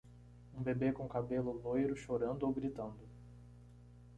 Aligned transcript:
Um 0.55 0.63
bebê 0.63 0.91
com 0.91 1.07
cabelo 1.07 1.51
loiro 1.51 1.95
chorando 1.95 2.41
ou 2.41 2.51
gritando. 2.51 3.07